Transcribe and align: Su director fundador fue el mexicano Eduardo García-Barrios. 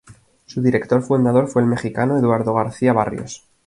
Su 0.47 0.63
director 0.63 1.03
fundador 1.03 1.47
fue 1.47 1.61
el 1.61 1.67
mexicano 1.67 2.17
Eduardo 2.17 2.55
García-Barrios. 2.55 3.47